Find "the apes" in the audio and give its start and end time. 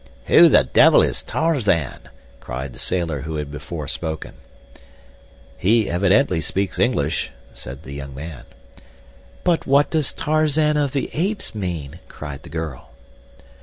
10.93-11.53